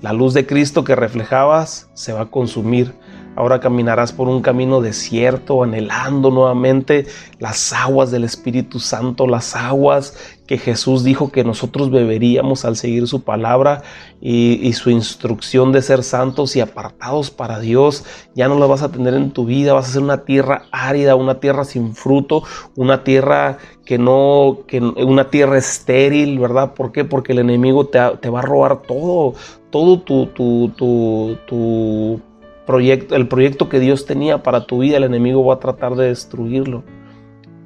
[0.00, 2.92] La luz de Cristo que reflejabas se va a consumir
[3.36, 7.06] Ahora caminarás por un camino desierto, anhelando nuevamente
[7.38, 10.16] las aguas del Espíritu Santo, las aguas
[10.50, 13.84] que Jesús dijo que nosotros beberíamos al seguir su palabra
[14.20, 18.04] y, su instrucción de ser santos y apartados para Dios.
[18.34, 21.14] Ya no lo vas a tener en tu vida, vas a ser una tierra árida,
[21.14, 22.42] una tierra sin fruto,
[22.74, 26.74] una tierra que no, que una tierra estéril, ¿verdad?
[26.74, 27.04] ¿Por qué?
[27.04, 29.34] Porque el enemigo te, te va a robar todo,
[29.70, 32.20] todo tu, tu, tu, tu
[32.66, 36.82] el proyecto que Dios tenía para tu vida, el enemigo va a tratar de destruirlo.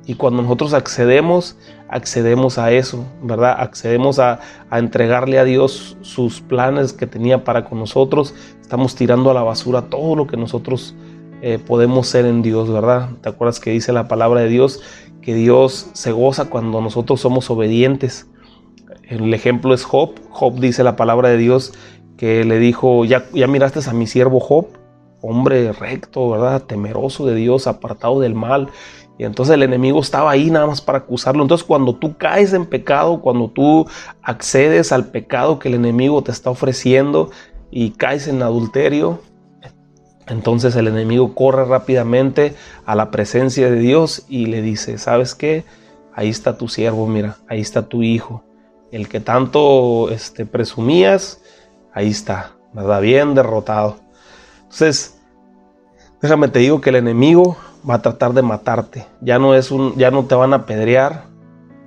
[0.06, 1.56] Y cuando nosotros accedemos,
[1.88, 3.56] accedemos a eso, ¿verdad?
[3.58, 4.40] Accedemos a,
[4.70, 8.34] entregarle a Dios sus planes que tenía para con nosotros.
[8.60, 10.94] Estamos tirando a la basura todo lo que nosotros
[11.40, 13.10] eh, podemos ser en Dios, ¿verdad?
[13.22, 14.82] ¿Te acuerdas que dice la palabra de Dios?
[15.22, 18.26] Que Dios se goza cuando nosotros somos obedientes.
[19.08, 20.20] El ejemplo es Job.
[20.30, 21.72] Job dice la palabra de Dios
[22.16, 24.66] que le dijo, ya, ya miraste a mi siervo Job,
[25.20, 26.62] hombre recto, ¿verdad?
[26.62, 28.68] Temeroso de Dios, apartado del mal.
[29.18, 31.42] Y entonces el enemigo estaba ahí nada más para acusarlo.
[31.42, 33.86] Entonces cuando tú caes en pecado, cuando tú
[34.22, 37.30] accedes al pecado que el enemigo te está ofreciendo
[37.70, 39.20] y caes en adulterio,
[40.26, 42.54] entonces el enemigo corre rápidamente
[42.86, 45.64] a la presencia de Dios y le dice, ¿sabes qué?
[46.14, 48.42] Ahí está tu siervo, mira, ahí está tu hijo.
[48.90, 51.40] El que tanto este, presumías,
[51.92, 53.00] ahí está, ¿verdad?
[53.00, 53.96] Bien derrotado.
[54.62, 55.20] Entonces,
[56.22, 57.56] déjame te digo que el enemigo
[57.88, 59.06] va a tratar de matarte.
[59.20, 61.24] Ya no es un, ya no te van a apedrear,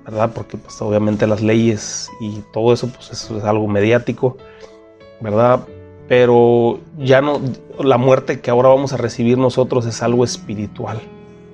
[0.06, 0.32] ¿verdad?
[0.34, 4.38] Porque pues obviamente las leyes y todo eso, pues es algo mediático,
[5.20, 5.62] ¿verdad?
[6.08, 7.42] Pero ya no,
[7.80, 11.02] la muerte que ahora vamos a recibir nosotros es algo espiritual.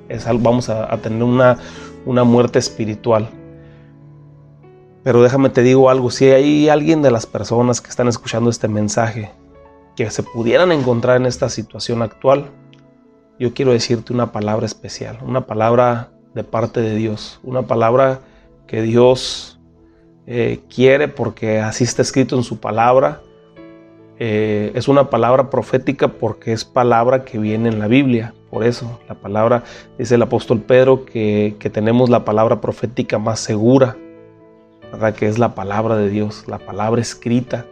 [0.09, 1.57] Es algo, vamos a, a tener una,
[2.05, 3.29] una muerte espiritual.
[5.03, 8.67] Pero déjame te digo algo, si hay alguien de las personas que están escuchando este
[8.67, 9.31] mensaje
[9.95, 12.49] que se pudieran encontrar en esta situación actual,
[13.39, 18.21] yo quiero decirte una palabra especial, una palabra de parte de Dios, una palabra
[18.67, 19.59] que Dios
[20.25, 23.21] eh, quiere porque así está escrito en su palabra.
[24.19, 28.33] Eh, es una palabra profética porque es palabra que viene en la Biblia.
[28.49, 29.63] Por eso la palabra,
[29.97, 33.97] dice el apóstol Pedro, que, que tenemos la palabra profética más segura,
[34.91, 35.15] ¿verdad?
[35.15, 37.65] que es la palabra de Dios, la palabra escrita.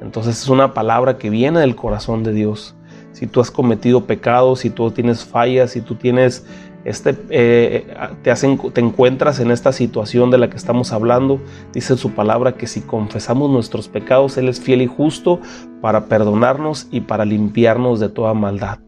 [0.00, 2.76] Entonces es una palabra que viene del corazón de Dios
[3.12, 6.44] si tú has cometido pecados, si tú tienes fallas, si tú tienes
[6.84, 11.40] este, eh, te, hacen, te encuentras en esta situación de la que estamos hablando,
[11.74, 15.40] dice su palabra que si confesamos nuestros pecados, Él es fiel y justo
[15.82, 18.78] para perdonarnos y para limpiarnos de toda maldad.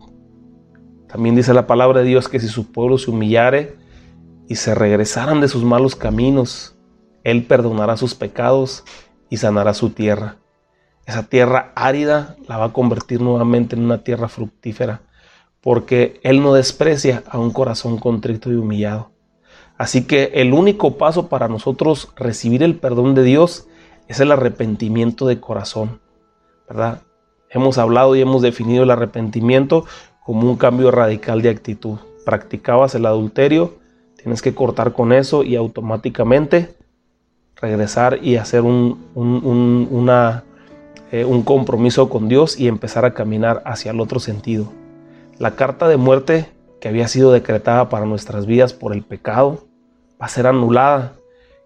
[1.07, 3.77] También dice la palabra de Dios que si su pueblo se humillare
[4.49, 6.79] y se regresaran de sus malos caminos,
[7.25, 8.85] Él perdonará sus pecados
[9.29, 10.42] y sanará su tierra.
[11.07, 15.01] Esa tierra árida la va a convertir nuevamente en una tierra fructífera,
[15.61, 19.11] porque Él no desprecia a un corazón contrito y humillado.
[19.77, 23.67] Así que el único paso para nosotros recibir el perdón de Dios
[24.07, 26.01] es el arrepentimiento de corazón,
[26.69, 27.03] ¿verdad?
[27.51, 29.85] Hemos hablado y hemos definido el arrepentimiento
[30.25, 31.99] como un cambio radical de actitud.
[32.25, 33.75] Practicabas el adulterio,
[34.17, 36.77] tienes que cortar con eso y automáticamente
[37.57, 40.45] regresar y hacer un, una
[41.13, 44.73] eh, un compromiso con Dios y empezar a caminar hacia el otro sentido.
[45.39, 46.49] La carta de muerte
[46.81, 49.67] que había sido decretada para nuestras vidas por el pecado
[50.21, 51.13] va a ser anulada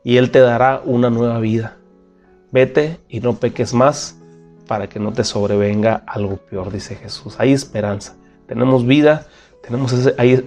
[0.02, 1.76] y Él te dará una nueva vida.
[2.50, 4.18] Vete y no peques más
[4.66, 7.36] para que no te sobrevenga algo peor, dice Jesús.
[7.38, 8.16] Hay esperanza,
[8.48, 9.28] tenemos vida,
[9.62, 9.94] tenemos,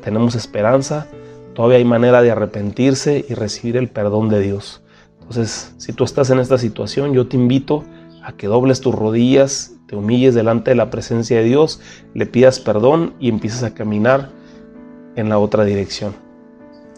[0.01, 1.07] tenemos esperanza,
[1.53, 4.81] todavía hay manera de arrepentirse y recibir el perdón de Dios.
[5.19, 7.85] Entonces, si tú estás en esta situación, yo te invito
[8.37, 11.81] que dobles tus rodillas, te humilles delante de la presencia de Dios,
[12.13, 14.29] le pidas perdón y empieces a caminar
[15.15, 16.13] en la otra dirección.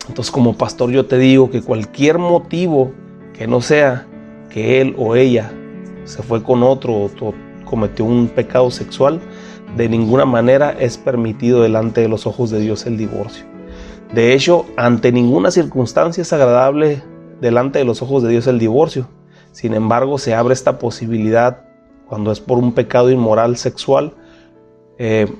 [0.08, 2.92] Entonces como pastor yo te digo que cualquier motivo
[3.34, 4.08] que no sea
[4.50, 5.52] que él o ella
[6.04, 7.10] se fue con otro o
[7.66, 9.22] cometió un pecado sexual,
[9.78, 13.46] de ninguna manera es permitido delante de los ojos de Dios el divorcio.
[14.14, 17.02] De hecho, ante ninguna circunstancia es agradable
[17.40, 19.08] delante de los ojos de Dios el divorcio.
[19.52, 21.66] Sin embargo, se abre esta posibilidad
[22.08, 24.14] cuando es por un pecado inmoral sexual,
[24.98, 25.34] eh,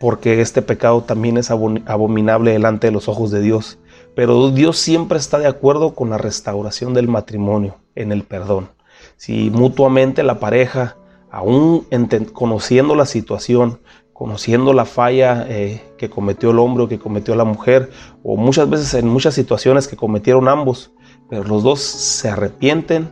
[0.00, 3.78] porque este pecado también es abominable delante de los ojos de Dios.
[4.14, 8.70] Pero Dios siempre está de acuerdo con la restauración del matrimonio, en el perdón.
[9.16, 10.96] Si mutuamente la pareja,
[11.30, 11.86] aún
[12.32, 13.80] conociendo la situación,
[14.12, 17.90] conociendo la falla eh, que cometió el hombre o que cometió la mujer,
[18.22, 20.92] o muchas veces en muchas situaciones que cometieron ambos,
[21.28, 23.08] pero los dos se arrepienten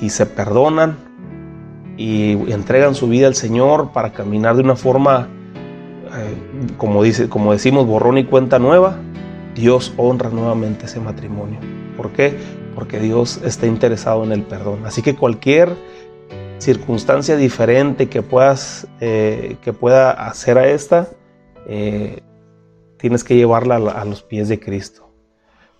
[0.00, 0.96] y se perdonan
[1.96, 5.28] y entregan su vida al Señor para caminar de una forma,
[6.16, 8.96] eh, como, dice, como decimos, borrón y cuenta nueva.
[9.54, 11.58] Dios honra nuevamente ese matrimonio.
[11.96, 12.36] ¿Por qué?
[12.74, 14.86] Porque Dios está interesado en el perdón.
[14.86, 15.76] Así que cualquier
[16.58, 21.08] circunstancia diferente que puedas eh, que pueda hacer a esta,
[21.66, 22.20] eh,
[22.98, 25.11] tienes que llevarla a los pies de Cristo.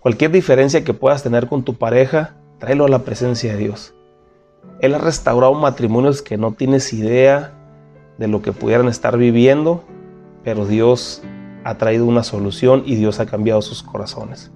[0.03, 3.93] Cualquier diferencia que puedas tener con tu pareja, tráelo a la presencia de Dios.
[4.81, 7.53] Él ha restaurado matrimonios que no tienes idea
[8.17, 9.81] de lo que pudieran estar viviendo,
[10.43, 11.23] pero Dios
[11.63, 14.51] ha traído una solución y Dios ha cambiado sus corazones.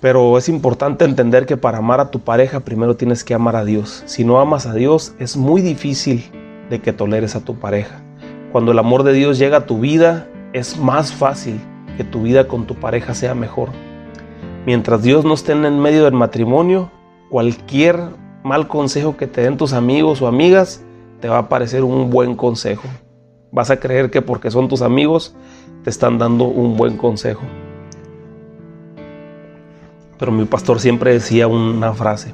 [0.00, 3.64] Pero es importante entender que para amar a tu pareja primero tienes que amar a
[3.64, 4.04] Dios.
[4.06, 6.30] Si no amas a Dios es muy difícil
[6.70, 8.00] de que toleres a tu pareja.
[8.52, 11.60] Cuando el amor de Dios llega a tu vida es más fácil
[12.00, 13.68] que tu vida con tu pareja sea mejor.
[14.64, 16.90] Mientras Dios no esté en medio del matrimonio,
[17.28, 18.00] cualquier
[18.42, 20.82] mal consejo que te den tus amigos o amigas
[21.20, 22.88] te va a parecer un buen consejo.
[23.52, 25.36] Vas a creer que porque son tus amigos
[25.84, 27.42] te están dando un buen consejo.
[30.18, 32.32] Pero mi pastor siempre decía una frase,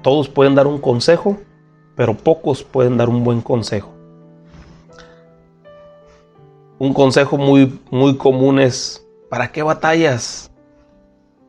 [0.00, 1.36] todos pueden dar un consejo,
[1.94, 3.93] pero pocos pueden dar un buen consejo.
[6.78, 10.50] Un consejo muy, muy común es, ¿para qué batallas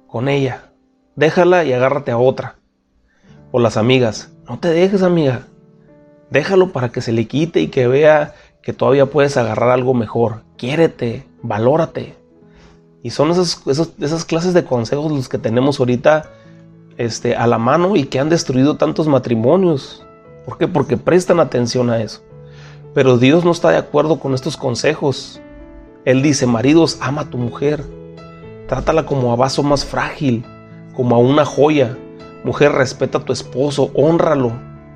[0.08, 0.72] con ella?
[1.16, 2.60] Déjala y agárrate a otra.
[3.52, 5.48] O las amigas, no te dejes amiga,
[6.30, 10.44] déjalo para que se le quite y que vea que todavía puedes agarrar algo mejor.
[10.58, 12.16] Quiérete, valórate.
[13.04, 13.62] Y son esas,
[14.00, 16.32] esas, clases de consejos los que tenemos ahorita
[16.98, 20.06] este, a la mano y que han destruido tantos matrimonios.
[20.46, 20.68] ¿Por qué?
[20.68, 22.25] Porque prestan atención a eso.
[22.96, 25.40] Pero Dios no está de acuerdo con estos consejos.
[26.04, 27.84] Él dice, maridos, ama a tu mujer.
[28.68, 30.44] Trátala como a vaso más frágil,
[30.96, 31.96] como a una joya.
[32.44, 34.52] Mujer, respeta a tu esposo, honralo,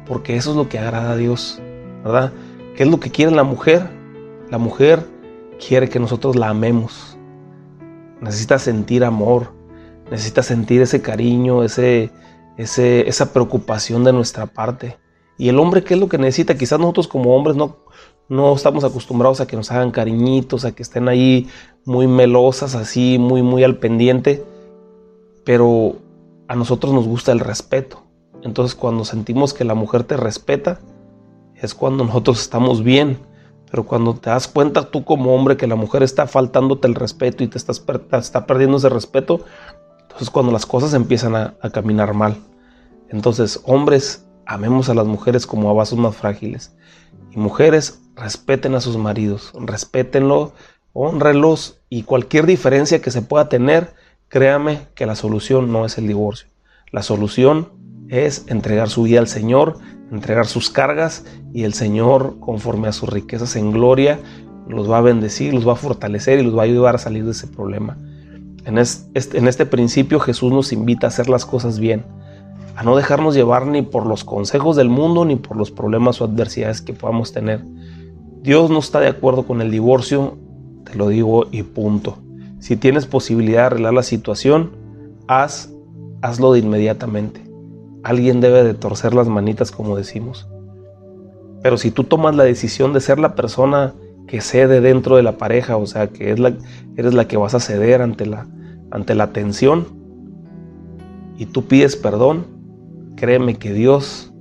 [0.08, 1.62] porque eso es lo que agrada a Dios,
[2.04, 2.32] ¿verdad?
[2.76, 3.88] ¿Qué es lo que quiere la mujer?
[4.50, 5.06] La mujer
[5.60, 7.20] quiere que nosotros la amemos
[8.22, 9.54] necesita sentir amor,
[10.12, 12.12] necesita sentir ese cariño, ese,
[12.58, 14.98] esa preocupación de nuestra parte.
[15.38, 16.58] Y el hombre, ¿qué es lo que necesita?
[16.58, 17.78] Quizás nosotros como hombres no,
[18.30, 21.48] no estamos acostumbrados a que nos hagan cariñitos, a que estén ahí
[21.84, 24.46] muy melosas, así, muy, muy al pendiente.
[25.44, 25.96] Pero
[26.48, 28.04] a nosotros nos gusta el respeto.
[28.44, 30.80] Entonces cuando sentimos que la mujer te respeta,
[31.56, 33.18] es cuando nosotros estamos bien.
[33.70, 37.44] Pero cuando te das cuenta tú como hombre que la mujer está faltándote el respeto
[37.44, 39.42] y te estás está perdiendo ese respeto,
[40.02, 42.38] entonces cuando las cosas empiezan a, caminar mal.
[43.10, 46.76] Entonces, hombres, amemos a las mujeres como a vasos más frágiles.
[47.32, 50.54] Y mujeres, respeten a sus maridos, respétenlo,
[50.92, 53.94] honrenlos y cualquier diferencia que se pueda tener,
[54.28, 56.50] créame que la solución no es el divorcio.
[56.92, 57.70] La solución
[58.10, 59.78] es entregar su vida al Señor,
[60.12, 64.20] entregar sus cargas y el Señor, conforme a sus riquezas en gloria,
[64.68, 67.24] los va a bendecir, los va a fortalecer y los va a ayudar a salir
[67.24, 67.98] de ese problema.
[68.66, 72.04] En este, en este principio Jesús nos invita a hacer las cosas bien,
[72.80, 76.26] a no dejarnos llevar ni por los consejos del mundo ni por los problemas o
[76.26, 77.66] adversidades que podamos tener.
[78.42, 80.38] Dios no está de acuerdo con el divorcio,
[80.86, 82.20] te lo digo y punto.
[82.60, 84.72] Si tienes posibilidad de arreglar la situación,
[85.28, 85.74] haz,
[86.22, 87.50] hazlo de inmediatamente
[88.04, 90.48] alguien debe de torcer las manitas como decimos.
[91.62, 93.94] Pero si tú tomas la decisión de ser la persona
[94.28, 96.54] que cede dentro de la pareja, o sea, que es la,
[96.96, 98.48] eres la que vas a ceder ante la,
[98.92, 99.88] ante la tensión,
[101.38, 102.46] y tú pides perdón,
[103.20, 104.34] créeme que Dios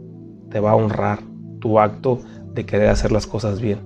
[0.51, 1.19] te va a honrar
[1.61, 2.21] tu acto
[2.55, 3.81] de querer hacer las cosas bien.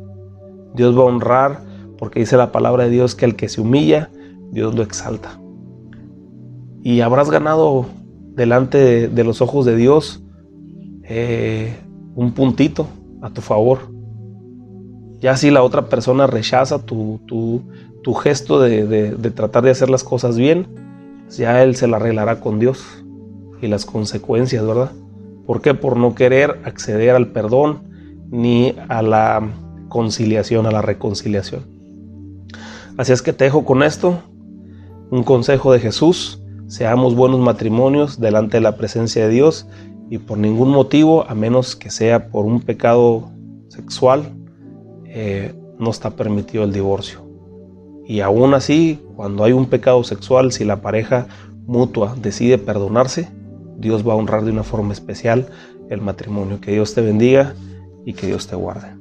[0.74, 1.60] Dios va a honrar
[1.98, 4.10] porque dice la palabra de Dios que el que se humilla,
[4.50, 5.40] Dios lo exalta.
[6.82, 7.86] Y habrás ganado
[8.34, 10.22] delante de, los ojos de Dios
[11.04, 11.76] eh,
[12.14, 12.86] un puntito
[13.22, 13.90] a tu favor.
[15.20, 20.36] Ya si la otra persona rechaza tu, tu, gesto de, tratar de hacer las cosas
[20.36, 20.66] bien,
[21.30, 23.01] ya Él se la arreglará con Dios
[23.62, 24.92] y las consecuencias, ¿verdad?
[25.46, 25.72] ¿Por qué?
[25.72, 27.84] Por no querer acceder al perdón
[28.30, 29.48] ni a la
[29.88, 31.62] conciliación, a la reconciliación.
[32.98, 34.22] Así es que te dejo con esto,
[35.10, 36.42] un consejo de Jesús
[36.72, 39.66] seamos buenos matrimonios delante de la presencia de Dios
[40.08, 43.30] y por ningún motivo, a menos que sea por un pecado
[43.68, 44.32] sexual,
[45.04, 47.20] eh, no está permitido el divorcio.
[48.06, 51.26] Y aún así, cuando hay un pecado sexual, si la pareja
[51.66, 53.28] mutua decide perdonarse,
[53.76, 55.46] Dios va a honrar de una forma especial
[55.90, 56.60] el matrimonio.
[56.60, 57.54] Que Dios te bendiga
[58.04, 58.91] y que Dios te guarde.